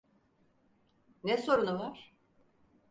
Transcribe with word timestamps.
Ne 1.23 1.37
sorunu 1.37 1.79
var? 1.79 2.13